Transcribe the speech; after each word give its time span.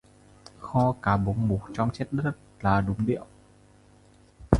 Kho 0.61 0.93
cá 1.01 1.17
bống 1.17 1.47
mủ 1.47 1.59
trong 1.73 1.89
trét 1.93 2.07
đất 2.13 2.33
là 2.61 2.81
đúng 2.81 3.05
điệu 3.05 3.25